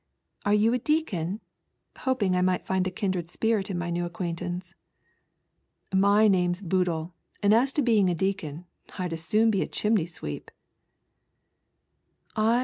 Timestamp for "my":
3.77-3.91, 5.93-6.27